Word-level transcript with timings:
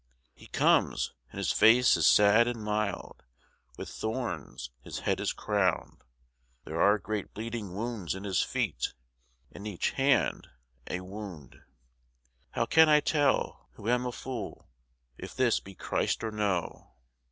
He 0.33 0.47
comes, 0.47 1.13
and 1.29 1.37
his 1.37 1.51
face 1.51 1.95
is 1.95 2.07
sad 2.07 2.47
and 2.47 2.63
mild, 2.63 3.21
With 3.77 3.87
thorns 3.87 4.71
his 4.81 5.01
head 5.01 5.19
is 5.19 5.31
crowned; 5.31 6.03
There 6.65 6.81
are 6.81 6.97
great 6.97 7.35
bleeding 7.35 7.75
wounds 7.75 8.15
in 8.15 8.23
his 8.23 8.41
feet, 8.41 8.95
And 9.51 9.67
in 9.67 9.73
each 9.73 9.91
hand 9.91 10.49
a 10.89 11.01
wound. 11.01 11.61
How 12.49 12.65
can 12.65 12.89
I 12.89 12.99
tell, 12.99 13.69
who 13.73 13.87
am 13.89 14.07
a 14.07 14.11
fool, 14.11 14.71
If 15.19 15.35
this 15.35 15.59
be 15.59 15.75
Christ 15.75 16.23
or 16.23 16.31
no? 16.31 16.93